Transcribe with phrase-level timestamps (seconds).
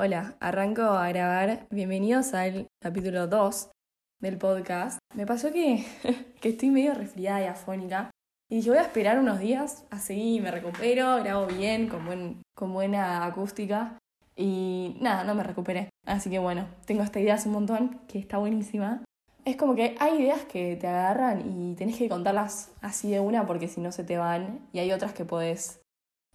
[0.00, 1.66] Hola, arranco a grabar.
[1.70, 3.72] Bienvenidos al capítulo 2
[4.20, 5.00] del podcast.
[5.16, 5.84] Me pasó que,
[6.40, 8.08] que estoy medio resfriada y afónica.
[8.48, 12.72] Y dije, voy a esperar unos días, así me recupero, grabo bien, con, buen, con
[12.72, 13.98] buena acústica.
[14.36, 15.90] Y nada, no me recuperé.
[16.06, 19.02] Así que bueno, tengo esta idea hace un montón, que está buenísima.
[19.44, 23.48] Es como que hay ideas que te agarran y tenés que contarlas así de una
[23.48, 24.60] porque si no se te van.
[24.72, 25.80] Y hay otras que podés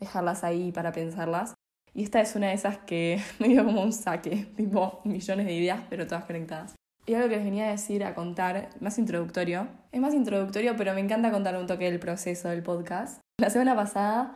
[0.01, 1.53] dejarlas ahí para pensarlas.
[1.93, 5.53] Y esta es una de esas que me dio como un saque, tipo millones de
[5.53, 6.75] ideas, pero todas conectadas.
[7.05, 9.67] Y algo que les venía a decir, a contar, más introductorio.
[9.91, 13.19] Es más introductorio, pero me encanta contar un toque del proceso del podcast.
[13.39, 14.33] La semana pasada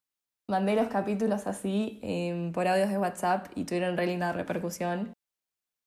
[0.49, 5.13] mandé los capítulos así em, por audios de WhatsApp y tuvieron re linda repercusión.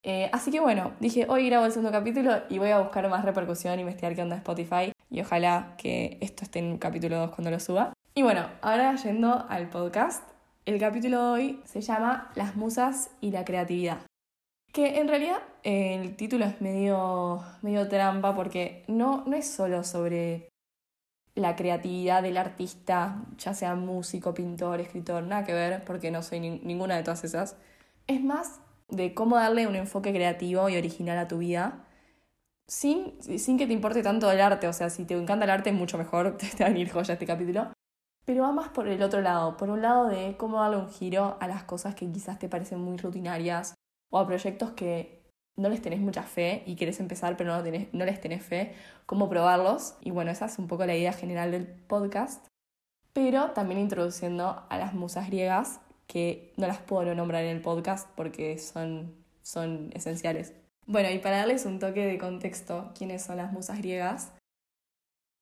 [0.03, 3.25] Eh, así que bueno, dije, hoy grabo el segundo capítulo y voy a buscar más
[3.25, 7.61] repercusión, investigar qué onda Spotify y ojalá que esto esté en capítulo 2 cuando lo
[7.61, 7.93] suba.
[8.15, 10.23] Y bueno, ahora yendo al podcast,
[10.67, 13.99] el capítulo de hoy se llama Las musas y la creatividad.
[14.73, 20.49] Que en realidad el título es medio, medio trampa porque no, no es solo sobre
[21.35, 26.41] la creatividad del artista, ya sea músico, pintor, escritor, nada que ver, porque no soy
[26.41, 27.57] ninguna de todas esas.
[28.07, 31.87] Es más de cómo darle un enfoque creativo y original a tu vida,
[32.69, 34.69] sin, sin que te importe tanto el arte.
[34.69, 37.27] O sea, si te encanta el arte, mucho mejor, te va a venir joya este
[37.27, 37.73] capítulo.
[38.31, 41.49] Pero más por el otro lado, por un lado de cómo darle un giro a
[41.49, 43.75] las cosas que quizás te parecen muy rutinarias
[44.09, 45.21] o a proyectos que
[45.57, 48.73] no les tenés mucha fe y querés empezar pero no les tenés fe,
[49.05, 49.97] cómo probarlos.
[50.01, 52.47] Y bueno, esa es un poco la idea general del podcast.
[53.13, 58.09] Pero también introduciendo a las musas griegas, que no las puedo nombrar en el podcast
[58.15, 60.53] porque son, son esenciales.
[60.87, 64.31] Bueno, y para darles un toque de contexto, ¿quiénes son las musas griegas?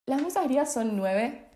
[0.06, 1.47] Las musas griegas son nueve,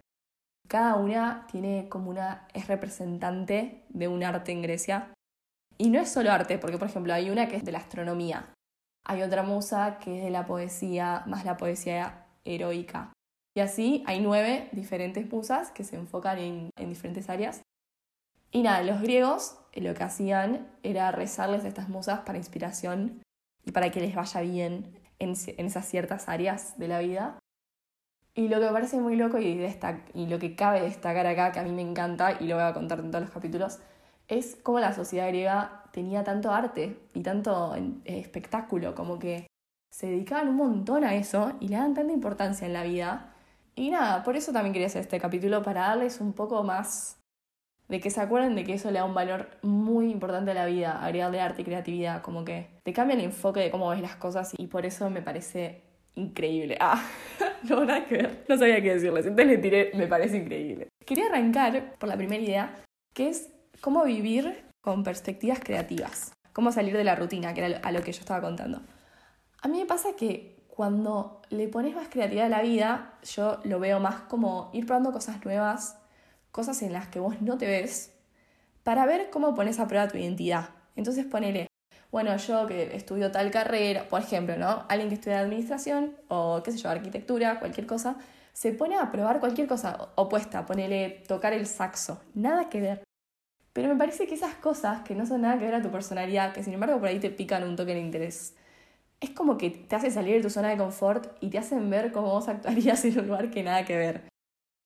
[0.69, 5.13] cada una tiene como una, es representante de un arte en Grecia.
[5.79, 8.55] Y no es solo arte, porque por ejemplo hay una que es de la astronomía,
[9.05, 13.13] hay otra musa que es de la poesía, más la poesía heroica.
[13.55, 17.63] Y así hay nueve diferentes musas que se enfocan en, diferentes áreas.
[18.51, 23.23] Y nada, los griegos eh, lo que hacían era rezarles a estas musas para inspiración
[23.65, 25.35] y para que les vaya bien en
[25.67, 27.39] esas ciertas áreas de la vida.
[28.35, 29.67] Y lo que me parece muy loco y,
[30.15, 32.73] y lo que cabe destacar acá, que a mí me encanta y lo voy a
[32.73, 33.79] contar en todos los capítulos,
[34.29, 39.47] es cómo la sociedad griega tenía tanto arte y tanto eh, espectáculo, como que
[39.91, 43.35] se dedicaban un montón a eso y le dan tanta importancia en la vida.
[43.75, 47.19] Y nada, por eso también quería hacer este capítulo, para darles un poco más
[47.89, 50.65] de que se acuerden de que eso le da un valor muy importante a la
[50.65, 54.17] vida, agregarle arte y creatividad, como que te cambia el enfoque de cómo ves las
[54.17, 55.83] cosas y por eso me parece
[56.15, 56.77] increíble.
[56.81, 57.03] Ah,
[57.69, 58.45] no, nada que ver.
[58.49, 59.27] No sabía qué decirles.
[59.27, 60.89] Entonces le tiré, me parece increíble.
[61.05, 62.83] Quería arrancar por la primera idea,
[63.15, 63.51] que es
[63.81, 66.33] cómo vivir con perspectivas creativas.
[66.53, 68.83] Cómo salir de la rutina, que era a lo que yo estaba contando.
[69.63, 73.79] A mí me pasa que cuando le pones más creatividad a la vida, yo lo
[73.79, 75.99] veo más como ir probando cosas nuevas,
[76.51, 78.13] cosas en las que vos no te ves,
[78.83, 80.71] para ver cómo pones a prueba tu identidad.
[80.97, 81.69] Entonces ponele,
[82.13, 84.85] bueno, yo que estudio tal carrera, por ejemplo, ¿no?
[84.91, 88.17] Alguien que estudia administración o, qué sé yo, arquitectura, cualquier cosa,
[88.53, 93.03] se pone a probar cualquier cosa opuesta, ponele tocar el saxo, nada que ver.
[93.73, 96.53] Pero me parece que esas cosas que no son nada que ver a tu personalidad,
[96.53, 98.55] que sin embargo por ahí te pican un toque de interés,
[99.21, 102.13] es como que te hace salir de tu zona de confort y te hacen ver
[102.13, 104.25] cómo vos actuarías en un lugar que nada que ver.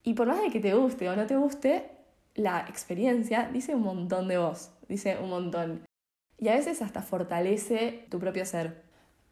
[0.04, 1.90] Y por más de que te guste o no te guste,
[2.36, 5.85] la experiencia dice un montón de vos, dice un montón
[6.38, 8.84] y a veces hasta fortalece tu propio ser.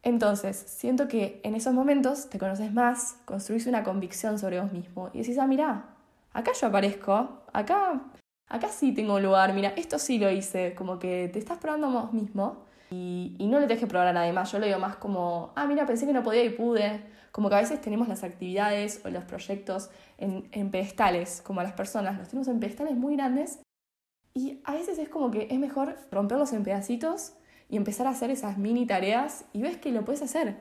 [0.03, 5.09] Entonces, siento que en esos momentos te conoces más, construís una convicción sobre vos mismo
[5.13, 5.95] y decís, ah, mira,
[6.31, 8.03] acá yo aparezco, acá,
[8.47, 11.89] acá sí tengo un lugar, mira, esto sí lo hice, como que te estás probando
[11.89, 14.77] vos mismo y, y no le tenés que probar a nadie más, yo lo digo
[14.77, 17.01] más como, ah, mira, pensé que no podía y pude,
[17.31, 19.89] como que a veces tenemos las actividades o los proyectos
[20.19, 23.59] en, en pedestales, como a las personas, los tenemos en pedestales muy grandes
[24.35, 27.33] y a veces es como que es mejor romperlos en pedacitos
[27.69, 30.57] y empezar a hacer esas mini tareas y ves que lo puedes hacer.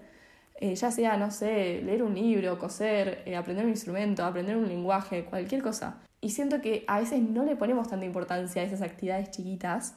[0.61, 4.69] Eh, ya sea, no sé, leer un libro, coser, eh, aprender un instrumento, aprender un
[4.69, 6.01] lenguaje, cualquier cosa.
[6.21, 9.97] Y siento que a veces no le ponemos tanta importancia a esas actividades chiquitas,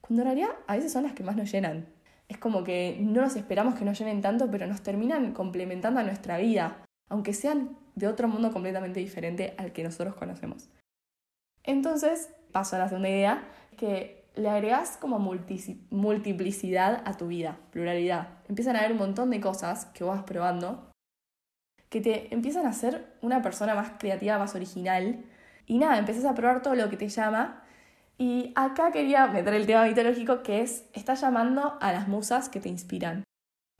[0.00, 1.86] cuando en realidad a veces son las que más nos llenan.
[2.28, 6.04] Es como que no nos esperamos que nos llenen tanto, pero nos terminan complementando a
[6.04, 10.68] nuestra vida, aunque sean de otro mundo completamente diferente al que nosotros conocemos.
[11.64, 13.42] Entonces, paso a la segunda idea,
[13.76, 18.28] que le agregas como multiplicidad a tu vida, pluralidad.
[18.48, 20.88] Empiezan a haber un montón de cosas que vas probando
[21.88, 25.24] que te empiezan a hacer una persona más creativa, más original.
[25.66, 27.62] Y nada, empiezas a probar todo lo que te llama
[28.18, 32.60] Y acá quería meter el tema mitológico que es, está llamando a las musas que
[32.60, 33.24] te inspiran.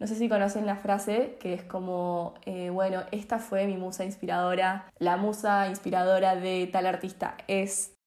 [0.00, 4.05] No sé si conocen la frase que es como, eh, bueno, esta fue mi musa
[4.05, 7.98] inspiradora, la musa inspiradora de tal artista es.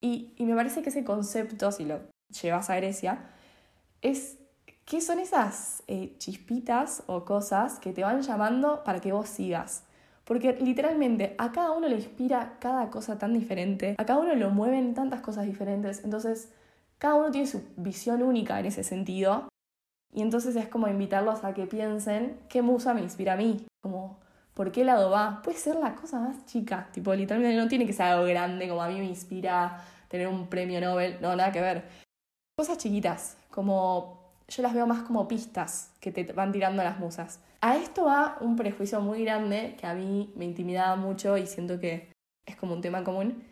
[0.00, 2.00] Y, y me parece que ese concepto, si lo
[2.42, 3.30] llevas a Grecia,
[4.00, 4.40] es
[4.90, 9.84] ¿Qué son esas eh, chispitas o cosas que te van llamando para que vos sigas?
[10.24, 14.50] Porque literalmente a cada uno le inspira cada cosa tan diferente, a cada uno lo
[14.50, 16.52] mueven tantas cosas diferentes, entonces
[16.98, 19.48] cada uno tiene su visión única en ese sentido.
[20.12, 24.18] Y entonces es como invitarlos a que piensen qué musa me inspira a mí, como
[24.60, 25.40] por qué lado va.
[25.42, 28.82] Puede ser la cosa más chica, tipo literalmente no tiene que ser algo grande como
[28.82, 31.84] a mí me inspira tener un premio Nobel, no, nada que ver.
[32.58, 37.40] Cosas chiquitas, como yo las veo más como pistas que te van tirando las musas.
[37.62, 41.80] A esto va un prejuicio muy grande que a mí me intimidaba mucho y siento
[41.80, 42.12] que
[42.44, 43.42] es como un tema común,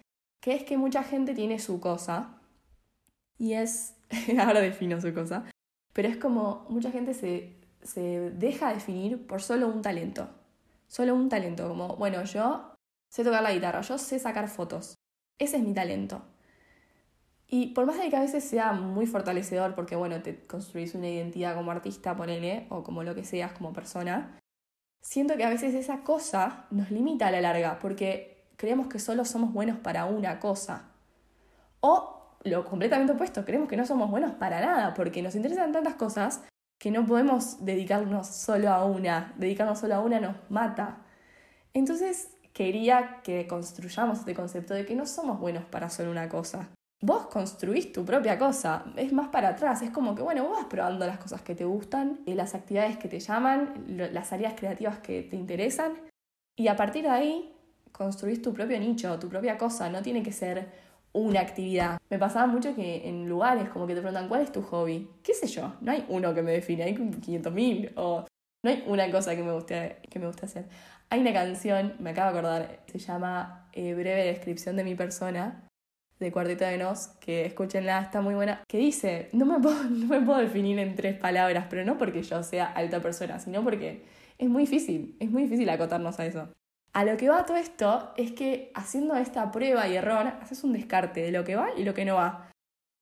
[0.42, 2.38] que es que mucha gente tiene su cosa
[3.38, 3.96] y es,
[4.38, 5.46] ahora defino su cosa,
[5.94, 10.28] pero es como mucha gente se, se deja definir por solo un talento,
[10.88, 12.74] solo un talento, como, bueno, yo
[13.08, 14.94] sé tocar la guitarra, yo sé sacar fotos,
[15.38, 16.22] ese es mi talento.
[17.46, 21.08] Y por más de que a veces sea muy fortalecedor, porque bueno, te construís una
[21.08, 24.38] identidad como artista, ponele, o como lo que seas como persona,
[25.00, 29.24] siento que a veces esa cosa nos limita a la larga, porque creemos que solo
[29.24, 30.90] somos buenos para una cosa.
[31.80, 35.94] O lo completamente opuesto, creemos que no somos buenos para nada, porque nos interesan tantas
[35.94, 36.42] cosas
[36.78, 39.34] que no podemos dedicarnos solo a una.
[39.36, 41.04] Dedicarnos solo a una nos mata.
[41.74, 46.70] Entonces quería que construyamos este concepto de que no somos buenos para solo una cosa
[47.00, 48.84] vos construís tu propia cosa.
[48.96, 49.82] Es más para atrás.
[49.82, 52.96] Es como que, bueno, vos vas probando las cosas que te gustan, eh, las actividades
[52.98, 55.92] que te llaman, las áreas creativas que te interesan.
[56.56, 57.54] Y a partir de ahí
[57.92, 59.88] construís tu propio nicho, tu propia cosa.
[59.90, 61.98] No tiene que ser una actividad.
[62.10, 65.08] Me pasaba mucho que en lugares como que te preguntan, ¿cuál es tu hobby?
[65.22, 65.74] ¿Qué sé yo?
[65.80, 68.26] No hay uno que me define, hay 500.000 o
[68.64, 70.66] no hay una cosa que me guste, que me guste hacer.
[71.10, 75.68] Hay una canción, me acabo de acordar, se llama eh, Breve descripción de mi persona,
[76.18, 80.06] de Cuarteto de Nos, que escúchenla, está muy buena, que dice, no me, puedo, no
[80.06, 84.04] me puedo definir en tres palabras, pero no porque yo sea alta persona, sino porque
[84.36, 86.48] es muy difícil, es muy difícil acotarnos a eso.
[86.98, 90.72] A lo que va todo esto es que haciendo esta prueba y error, haces un
[90.72, 92.50] descarte de lo que va y lo que no va.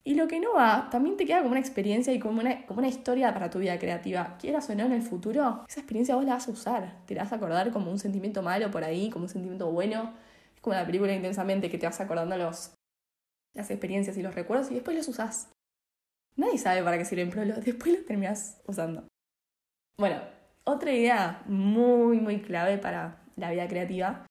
[0.04, 2.80] Y lo que no va también te queda como una experiencia y como una, como
[2.80, 4.36] una historia para tu vida creativa.
[4.38, 7.06] Quieras o en el futuro, esa experiencia vos la vas a usar.
[7.06, 10.12] Te la vas a acordar como un sentimiento malo por ahí, como un sentimiento bueno.
[10.54, 12.74] Es como la película intensamente que te vas acordando los
[13.54, 15.48] las experiencias y los recuerdos y después los usás.
[16.36, 19.08] Nadie sabe para qué sirven, pero después los terminás usando.
[19.96, 20.20] Bueno,
[20.64, 24.26] otra idea muy, muy clave para la vida creativa,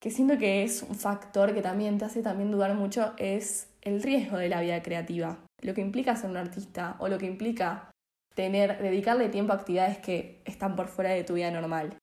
[0.00, 4.02] que siento que es un factor que también te hace también dudar mucho, es el
[4.02, 5.38] riesgo de la vida creativa.
[5.60, 7.90] Lo que implica ser un artista o lo que implica
[8.34, 11.96] tener, dedicarle tiempo a actividades que están por fuera de tu vida normal.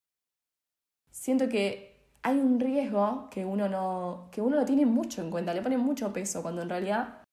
[1.11, 1.89] Siento que
[2.21, 5.77] hay un riesgo que uno no, que uno lo tiene mucho en cuenta, le pone
[5.77, 7.23] mucho peso cuando en realidad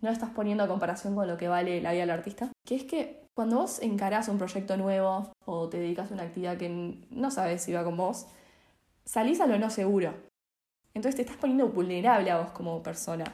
[0.00, 2.84] no estás poniendo a comparación con lo que vale la vida del artista, que es
[2.84, 6.68] que cuando vos encarás un proyecto nuevo o te dedicas a una actividad que
[7.10, 8.26] no sabes si va con vos,
[9.04, 10.12] salís a lo no seguro.
[10.92, 13.24] Entonces te estás poniendo vulnerable a vos como persona.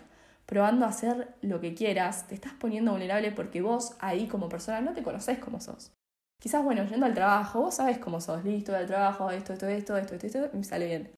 [0.46, 4.80] Probando a hacer lo que quieras, te estás poniendo vulnerable porque vos ahí como persona
[4.80, 5.92] no te conocés como sos.
[6.40, 9.96] Quizás, bueno, yendo al trabajo, vos sabés cómo sos, listo, al trabajo, esto, esto, esto,
[9.96, 11.12] esto, esto, esto, y me sale bien.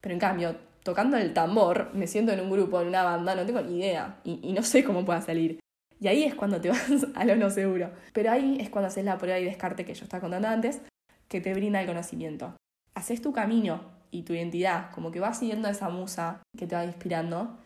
[0.00, 3.44] Pero en cambio, tocando el tambor, me siento en un grupo, en una banda, no
[3.44, 5.60] tengo ni idea, y, y no sé cómo pueda salir.
[6.00, 6.80] Y ahí es cuando te vas
[7.14, 7.90] a lo no seguro.
[8.12, 10.80] Pero ahí es cuando haces la prueba y descarte que yo estaba contando antes,
[11.28, 12.56] que te brinda el conocimiento.
[12.94, 16.84] Haces tu camino y tu identidad, como que vas siguiendo esa musa que te va
[16.84, 17.58] inspirando,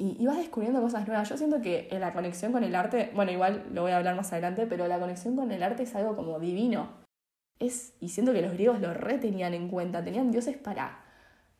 [0.00, 1.28] y, vas descubriendo cosas nuevas.
[1.28, 4.32] Yo siento que la conexión con el arte, bueno, igual lo voy a hablar más
[4.32, 6.88] adelante, pero la conexión con el arte es algo como divino.
[7.58, 11.04] Es, y siento que los griegos lo retenían en cuenta, tenían dioses para,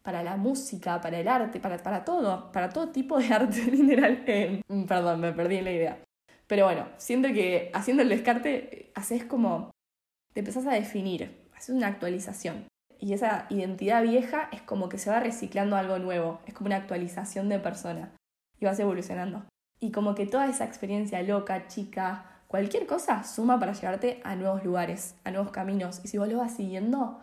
[0.02, 4.22] para la música, para el arte, para, para todo, para todo tipo de arte literal.
[4.26, 5.98] Eh, perdón, me perdí en la idea.
[6.46, 9.70] Pero bueno, siento que haciendo el descarte, haces como,
[10.32, 12.66] te empezás a definir, haces una actualización.
[12.98, 16.76] Y esa identidad vieja es como que se va reciclando algo nuevo, es como una
[16.76, 18.12] actualización de persona
[18.58, 19.44] y vas evolucionando.
[19.80, 24.64] Y como que toda esa experiencia loca, chica, cualquier cosa suma para llevarte a nuevos
[24.64, 26.00] lugares, a nuevos caminos.
[26.04, 27.20] Y si vos lo vas siguiendo,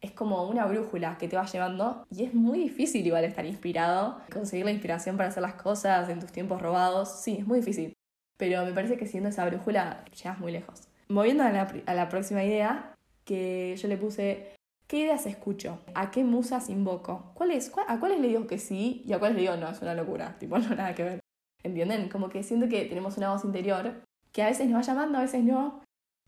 [0.00, 4.20] es como una brújula que te va llevando y es muy difícil igual estar inspirado,
[4.32, 7.94] conseguir la inspiración para hacer las cosas en tus tiempos robados, sí, es muy difícil,
[8.36, 10.88] pero me parece que siendo esa brújula llegas muy lejos.
[11.08, 14.54] Moviendo a la, a la próxima idea, que yo le puse
[14.90, 15.78] ¿Qué ideas escucho?
[15.94, 17.30] ¿A qué musas invoco?
[17.34, 19.94] ¿Cuáles, ¿A cuáles le digo que sí y a cuáles le digo no, es una
[19.94, 20.36] locura?
[20.40, 21.20] Tipo, no nada que ver.
[21.62, 22.08] ¿Entienden?
[22.08, 24.02] Como que siento que tenemos una voz interior
[24.32, 25.80] que a veces nos va llamando, a veces no.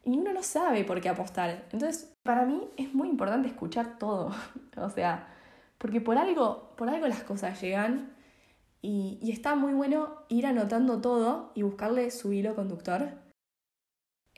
[0.04, 1.66] Y uno no sabe por qué apostar.
[1.72, 4.32] Entonces, para mí es muy importante escuchar todo.
[4.76, 5.28] o sea,
[5.78, 8.14] porque por algo, por algo las cosas llegan
[8.80, 13.22] y, y está muy bueno ir anotando todo y buscarle su hilo conductor.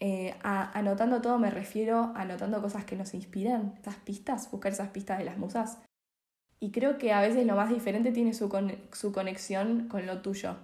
[0.00, 4.72] Eh, a, anotando todo me refiero a anotando cosas que nos inspiran, esas pistas, buscar
[4.72, 5.78] esas pistas de las musas.
[6.60, 8.50] Y creo que a veces lo más diferente tiene su,
[8.92, 10.56] su conexión con lo tuyo.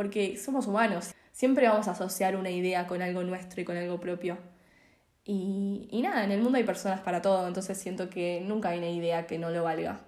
[0.00, 4.00] Porque somos humanos, siempre vamos a asociar una idea con algo nuestro y con algo
[4.00, 4.38] propio.
[5.26, 8.88] Y, nada, en el mundo hay personas para todo, entonces siento que nunca hay una
[8.88, 10.00] idea que no lo valga.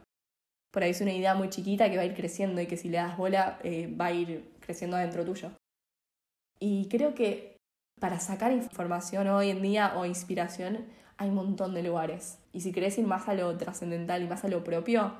[0.71, 2.89] Por ahí es una idea muy chiquita que va a ir creciendo y que si
[2.89, 5.51] le das bola eh, va a ir creciendo adentro tuyo.
[6.59, 7.59] Y creo que
[8.01, 10.87] para sacar información hoy en día o inspiración
[11.19, 12.39] hay un montón de lugares.
[12.55, 15.13] Y si querés ir más a lo trascendental y más a lo propio,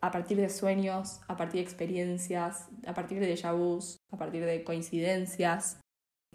[0.00, 4.44] a partir de sueños, a partir de experiencias, a partir de déjà vus, a partir
[4.44, 5.80] de coincidencias.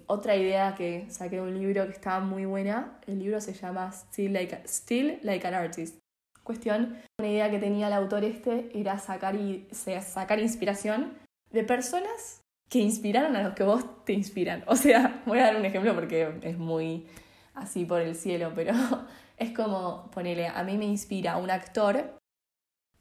[0.08, 3.92] Otra idea que saqué de un libro que estaba muy buena, el libro se llama
[3.92, 5.98] Still Like, Still like an Artist.
[6.44, 11.14] Cuestión, una idea que tenía el autor este era sacar, y, sacar inspiración
[11.52, 14.64] de personas que inspiraron a los que vos te inspiran.
[14.68, 17.08] O sea, voy a dar un ejemplo porque es muy
[17.54, 18.74] así por el cielo, pero
[19.38, 22.20] es como, ponele, a mí me inspira un actor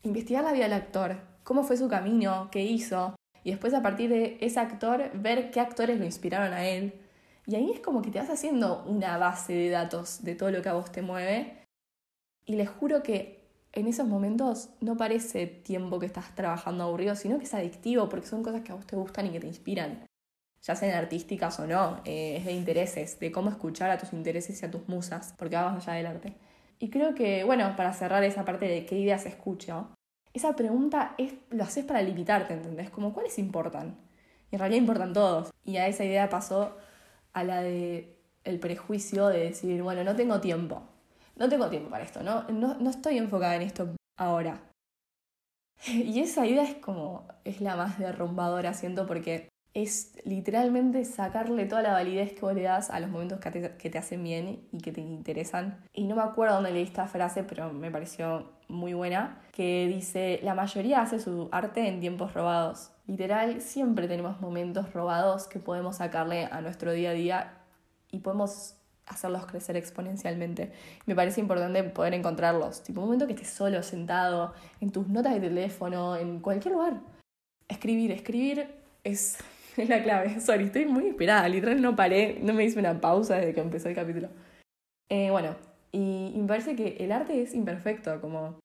[0.02, 4.10] investigar la vida del actor, cómo fue su camino, qué hizo, y después a partir
[4.10, 6.94] de ese actor ver qué actores lo inspiraron a él.
[7.46, 10.62] Y ahí es como que te vas haciendo una base de datos de todo lo
[10.62, 11.66] que a vos te mueve.
[12.46, 13.42] Y les juro que
[13.72, 18.26] en esos momentos no parece tiempo que estás trabajando aburrido, sino que es adictivo porque
[18.26, 20.06] son cosas que a vos te gustan y que te inspiran.
[20.62, 24.62] Ya sean artísticas o no, eh, es de intereses, de cómo escuchar a tus intereses
[24.62, 26.34] y a tus musas, porque vamos allá del arte.
[26.82, 29.94] Y creo que, bueno, para cerrar esa parte de qué ideas escucho,
[30.34, 32.90] esa pregunta es, lo haces para limitarte, ¿entendés?
[32.90, 33.96] Como cuáles importan.
[34.50, 35.52] Y en realidad importan todos.
[35.64, 36.76] Y a esa idea pasó
[37.34, 40.82] a la de el prejuicio de decir, bueno, no tengo tiempo.
[41.36, 42.48] No tengo tiempo para esto, ¿no?
[42.48, 44.60] No, no estoy enfocada en esto ahora.
[45.86, 51.82] Y esa idea es como, es la más derrumbadora, siento, porque es literalmente sacarle toda
[51.82, 54.66] la validez que vos le das a los momentos que te, que te, hacen bien
[54.70, 55.78] y que te interesan.
[55.94, 60.40] Y no me acuerdo dónde leí esta frase, pero me pareció muy buena, que dice,
[60.42, 62.90] la mayoría hace su arte en tiempos robados.
[63.06, 67.54] Literal, siempre tenemos momentos robados que podemos sacarle a nuestro día a día
[68.10, 68.76] y podemos
[69.06, 70.72] hacerlos crecer exponencialmente.
[71.06, 75.34] Me parece importante poder encontrarlos, tipo un momento que estés solo, sentado, en tus notas
[75.34, 77.00] de teléfono, en cualquier lugar.
[77.68, 78.68] Escribir, escribir
[79.04, 79.38] es
[79.76, 80.40] es la clave.
[80.40, 81.48] Sorry, estoy muy inspirada.
[81.48, 84.28] Literal no paré, no me hice una pausa desde que empezó el capítulo.
[85.08, 85.56] Eh, bueno,
[85.92, 88.58] y, me parece que el arte es imperfecto, como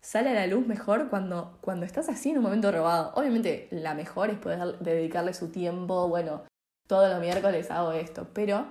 [0.00, 3.12] sale a la luz mejor cuando, cuando estás así en un momento robado.
[3.14, 6.42] Obviamente la mejor es poder dedicarle su tiempo, bueno,
[6.86, 8.66] todos los miércoles hago esto, pero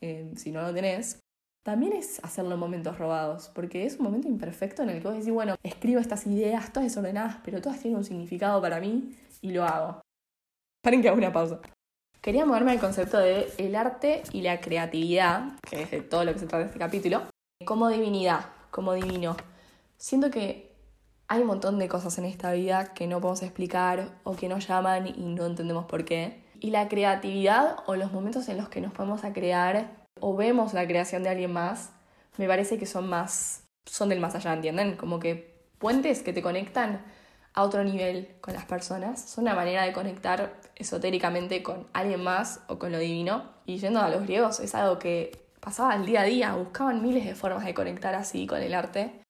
[0.00, 1.20] eh, si no lo tenés,
[1.64, 5.16] también es hacerlo en momentos robados, porque es un momento imperfecto en el que vos
[5.16, 9.50] decís, bueno, escribo estas ideas todas desordenadas, pero todas tienen un significado para mí y
[9.50, 10.00] lo hago.
[10.88, 11.60] Paren que hago una pausa.
[12.22, 16.32] Quería moverme al concepto de el arte y la creatividad, que es de todo lo
[16.32, 17.24] que se trata este capítulo,
[17.66, 19.36] como divinidad, como divino.
[19.98, 20.74] Siento que
[21.26, 24.66] hay un montón de cosas en esta vida que no podemos explicar o que nos
[24.66, 26.42] llaman y no entendemos por qué.
[26.58, 30.72] Y la creatividad o los momentos en los que nos podemos a crear o vemos
[30.72, 31.90] la creación de alguien más,
[32.38, 34.96] me parece que son más, son del más allá, ¿entienden?
[34.96, 37.04] Como que puentes que te conectan
[37.54, 39.28] a otro nivel con las personas.
[39.28, 43.50] Son una manera de conectar esotéricamente con alguien más o con lo divino.
[43.66, 47.24] Y yendo a los griegos, es algo que pasaba al día a día, buscaban miles
[47.24, 49.22] de formas de conectar así con el arte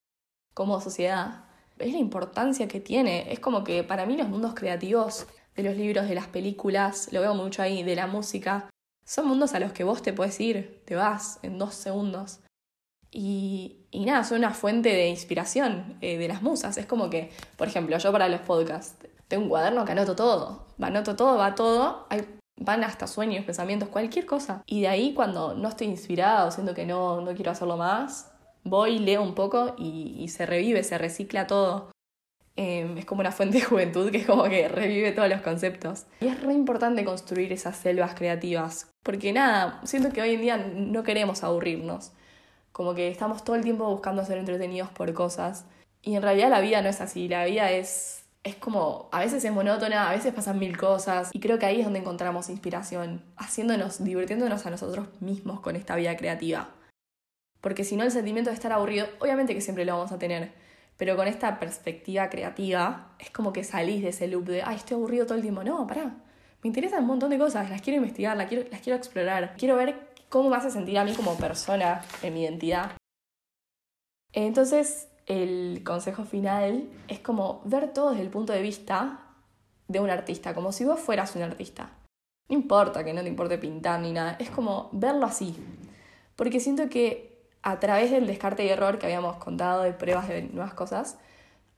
[0.54, 1.44] como sociedad.
[1.78, 3.32] Es la importancia que tiene.
[3.32, 7.20] Es como que para mí los mundos creativos de los libros, de las películas, lo
[7.20, 8.70] veo mucho ahí, de la música,
[9.04, 12.40] son mundos a los que vos te puedes ir, te vas en dos segundos.
[13.10, 16.76] Y, y nada, son una fuente de inspiración eh, de las musas.
[16.76, 18.94] Es como que, por ejemplo, yo para los podcasts
[19.28, 20.66] tengo un cuaderno que anoto todo.
[20.80, 22.06] Anoto todo, va todo.
[22.10, 22.24] Hay,
[22.58, 24.62] van hasta sueños, pensamientos, cualquier cosa.
[24.66, 28.30] Y de ahí cuando no estoy inspirada o siento que no, no quiero hacerlo más,
[28.64, 31.90] voy, leo un poco y, y se revive, se recicla todo.
[32.56, 36.06] Em, es como una fuente de juventud que es como que revive todos los conceptos.
[36.20, 38.90] Y es re importante construir esas selvas creativas.
[39.04, 42.10] Porque nada, siento que hoy en día no queremos aburrirnos.
[42.72, 45.66] Como que estamos todo el tiempo buscando ser entretenidos por cosas.
[46.02, 49.44] Y en realidad la vida no es así, la vida es, es como, a veces
[49.44, 51.30] es monótona, a veces pasan mil cosas.
[51.32, 55.96] Y creo que ahí es donde encontramos inspiración, haciéndonos, divirtiéndonos a nosotros mismos con esta
[55.96, 56.70] vida creativa.
[57.60, 60.52] Porque si no, el sentimiento de estar aburrido, obviamente que siempre lo vamos a tener.
[60.96, 64.96] Pero con esta perspectiva creativa, es como que salís de ese loop de, ay, estoy
[64.96, 65.62] aburrido todo el tiempo.
[65.62, 66.16] No, pará.
[66.62, 69.54] Me interesan un montón de cosas, las quiero investigar, las quiero, las quiero explorar.
[69.56, 72.92] Quiero ver cómo me hace sentir a mí como persona en mi identidad.
[74.32, 79.20] Entonces, el consejo final es como ver todo desde el punto de vista
[79.88, 81.90] de un artista, como si vos fueras un artista.
[82.48, 85.56] No importa que no te importe pintar ni nada, es como verlo así.
[86.36, 90.42] Porque siento que a través del descarte y error que habíamos contado, de pruebas de
[90.42, 91.18] nuevas cosas,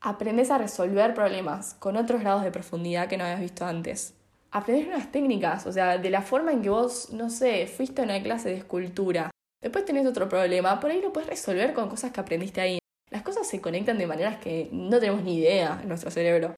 [0.01, 4.15] aprendes a resolver problemas con otros grados de profundidad que no habías visto antes.
[4.53, 8.05] Aprendes nuevas técnicas, o sea, de la forma en que vos, no sé, fuiste a
[8.05, 9.31] una clase de escultura.
[9.63, 12.79] Después tenés otro problema, por ahí lo puedes resolver con cosas que aprendiste ahí.
[13.11, 16.55] Las cosas se conectan de maneras que no tenemos ni idea en nuestro cerebro.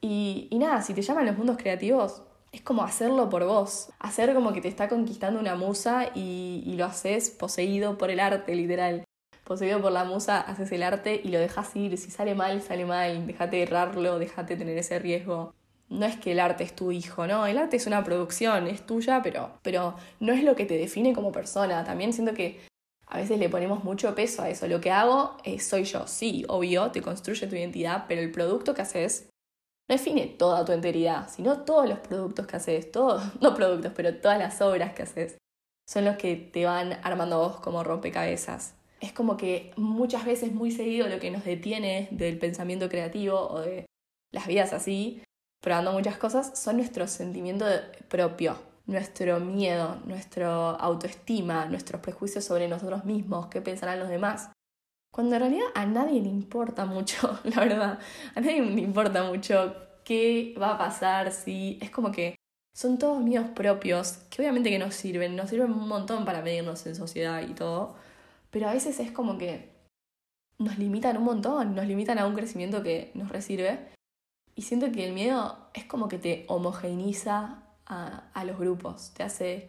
[0.00, 2.22] Y, y nada, si te llaman los mundos creativos,
[2.52, 6.76] es como hacerlo por vos, hacer como que te está conquistando una musa y, y,
[6.76, 9.04] lo haces poseído por el arte, literal.
[9.44, 11.98] Poseído por la musa, haces el arte y lo dejas ir.
[11.98, 13.26] Si sale mal, sale mal.
[13.26, 15.54] Déjate errarlo, déjate tener ese riesgo.
[15.90, 17.46] No es que el arte es tu hijo, ¿no?
[17.46, 21.12] El arte es una producción, es tuya, pero, pero no es lo que te define
[21.12, 21.84] como persona.
[21.84, 22.60] También siento que
[23.10, 24.68] a veces le ponemos mucho peso a eso.
[24.68, 26.06] Lo que hago es, soy yo.
[26.06, 29.28] Sí, obvio, te construye tu identidad, pero el producto que haces
[29.88, 34.14] no define toda tu enteridad, sino todos los productos que haces, todos, no productos, pero
[34.14, 35.38] todas las obras que haces,
[35.88, 38.74] son los que te van armando vos como rompecabezas.
[39.00, 43.60] Es como que muchas veces, muy seguido, lo que nos detiene del pensamiento creativo o
[43.60, 43.86] de
[44.30, 45.22] las vidas así,
[45.60, 47.68] probando muchas cosas, son nuestros sentimientos
[48.08, 54.50] propio, nuestro miedo, nuestra autoestima, nuestros prejuicios sobre nosotros mismos, qué pensarán los demás.
[55.12, 57.98] Cuando en realidad a nadie le importa mucho, la verdad,
[58.34, 59.74] a nadie le importa mucho
[60.04, 62.36] qué va a pasar, si es como que
[62.74, 66.86] son todos míos propios, que obviamente que nos sirven, nos sirven un montón para medirnos
[66.86, 67.96] en sociedad y todo,
[68.50, 69.70] pero a veces es como que
[70.58, 73.78] nos limitan un montón, nos limitan a un crecimiento que nos resirve.
[74.54, 79.22] Y siento que el miedo es como que te homogeneiza a, a los grupos, te
[79.22, 79.68] hace,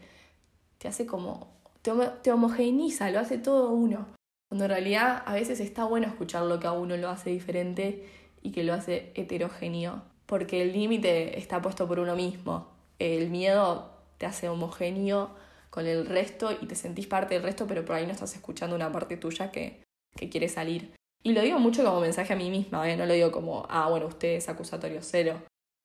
[0.77, 4.07] te hace como, te, te homogeneiza, lo hace todo uno.
[4.49, 8.05] Cuando en realidad a veces está bueno escuchar lo que a uno lo hace diferente
[8.41, 12.67] y que lo hace heterogéneo, porque el límite está puesto por uno mismo.
[12.99, 15.31] El miedo te hace homogéneo
[15.69, 18.75] con el resto y te sentís parte del resto, pero por ahí no estás escuchando
[18.75, 19.83] una parte tuya que,
[20.15, 20.93] que quiere salir.
[21.23, 22.97] Y lo digo mucho como mensaje a mí misma, ¿eh?
[22.97, 25.41] no lo digo como, ah, bueno, usted es acusatorio cero.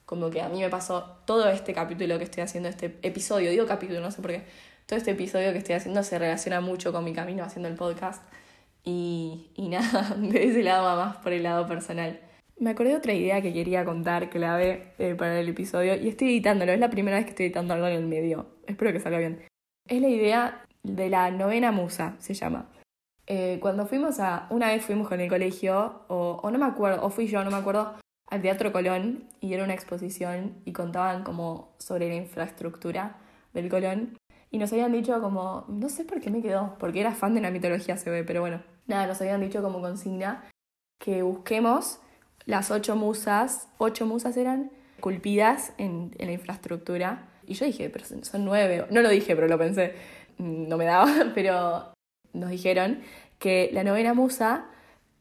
[0.07, 3.67] Como que a mí me pasó todo este capítulo que estoy haciendo, este episodio, digo
[3.67, 4.45] capítulo, no sé por qué,
[4.87, 8.23] todo este episodio que estoy haciendo se relaciona mucho con mi camino haciendo el podcast.
[8.85, 12.21] Y, y nada, de ese lado va más por el lado personal.
[12.59, 16.29] Me acordé de otra idea que quería contar, clave eh, para el episodio, y estoy
[16.29, 18.47] editándolo, es la primera vez que estoy editando algo en el medio.
[18.67, 19.43] Espero que salga bien.
[19.87, 22.71] Es la idea de la novena musa, se llama.
[23.27, 24.47] Eh, cuando fuimos a.
[24.51, 27.51] Una vez fuimos con el colegio, o, o no me acuerdo, o fui yo, no
[27.51, 27.95] me acuerdo,
[28.29, 33.17] al Teatro Colón, y era una exposición, y contaban como sobre la infraestructura
[33.53, 34.17] del Colón.
[34.51, 37.41] Y nos habían dicho como, no sé por qué me quedó, porque era fan de
[37.41, 40.45] la mitología se ve, pero bueno, nada, nos habían dicho como consigna
[40.99, 41.99] que busquemos
[42.45, 47.29] las ocho musas, ocho musas eran culpidas en, en la infraestructura.
[47.47, 49.95] Y yo dije, pero son nueve, no lo dije, pero lo pensé,
[50.39, 51.96] no me daba, pero
[52.37, 53.01] nos dijeron
[53.39, 54.67] que la novena musa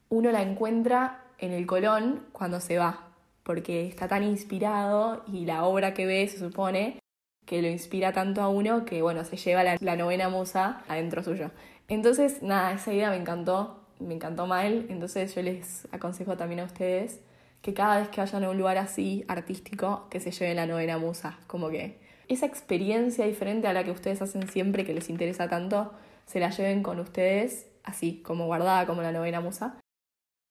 [0.10, 3.08] uno la encuentra en el Colón cuando se va,
[3.44, 7.00] porque está tan inspirado y la obra que ve se supone
[7.46, 11.52] que lo inspira tanto a uno que, bueno, se lleva la, novena musa adentro suyo.
[11.88, 16.64] Entonces, nada, esa idea me encantó, me encantó mal, entonces yo les aconsejo también a
[16.66, 17.20] ustedes
[17.62, 20.98] que cada vez que vayan a un lugar así artístico, que se lleven la novena
[20.98, 25.48] musa, como que esa experiencia diferente a la que ustedes hacen siempre, que les interesa
[25.48, 25.92] tanto,
[26.26, 29.80] se la lleven con ustedes, así como guardada como la novena musa.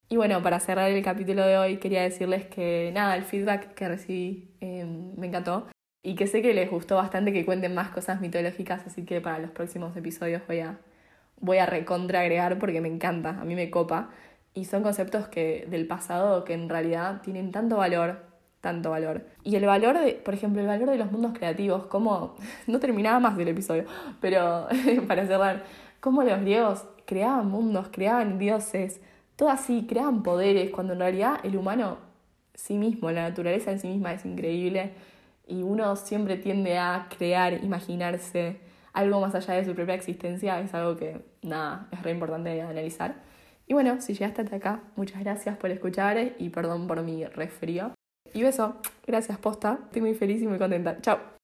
[0.09, 3.89] Y bueno, para cerrar el capítulo de hoy, quería decirles que nada, el feedback que
[3.89, 4.85] recibí eh,
[5.17, 5.67] me encantó
[6.03, 9.39] y que sé que les gustó bastante que cuenten más cosas mitológicas, así que para
[9.39, 10.79] los próximos episodios voy a,
[11.41, 14.11] voy a recontra agregar porque me encanta, a mí me copa.
[14.53, 18.34] Y son conceptos que, del pasado que en realidad tienen tanto valor,
[18.65, 19.27] tanto valor.
[19.45, 22.35] Y el valor de, por ejemplo, el valor de los mundos creativos, como,
[22.67, 23.85] no terminaba más del episodio,
[24.21, 24.67] pero
[25.07, 25.63] para cerrar,
[26.01, 29.01] cómo los griegos creaban mundos, creaban dioses,
[29.37, 31.99] todo así, creaban poderes, cuando en realidad el humano
[32.55, 34.93] sí mismo, la naturaleza en sí misma es increíble
[35.47, 38.61] y uno siempre tiende a crear, imaginarse
[38.95, 43.17] algo más allá de su propia existencia, es algo que, nada, es re importante analizar.
[43.67, 47.93] Y bueno, si llegaste hasta acá, muchas gracias por escuchar y perdón por mi resfrío.
[48.35, 51.01] Y beso, gracias posta, estoy muy feliz y muy contenta.
[51.01, 51.44] Chao.